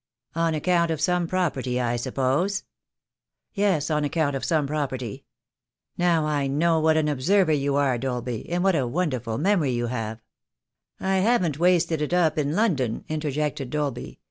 "On 0.33 0.55
account 0.55 0.89
of 0.89 0.99
some 0.99 1.27
property, 1.27 1.79
I 1.79 1.95
suppose?" 1.95 2.63
"Yes, 3.53 3.91
on 3.91 4.03
account 4.03 4.35
of 4.35 4.43
some 4.43 4.65
property. 4.65 5.25
Now, 5.95 6.25
I 6.25 6.47
know 6.47 6.79
what 6.79 6.97
an 6.97 7.07
observer 7.07 7.51
you 7.51 7.75
are, 7.75 7.99
Dolby, 7.99 8.49
and 8.49 8.63
what 8.63 8.75
a 8.75 8.87
wonderful 8.87 9.37
memory 9.37 9.73
you 9.73 9.85
have" 9.85 10.19
"I 10.99 11.17
haven't 11.17 11.59
wasted 11.59 12.01
it 12.01 12.15
up 12.15 12.39
in 12.39 12.55
London," 12.55 13.05
interjected 13.09 13.69
Dolby. 13.69 14.17